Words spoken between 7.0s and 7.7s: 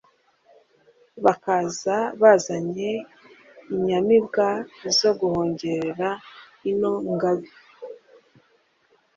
Ngabe,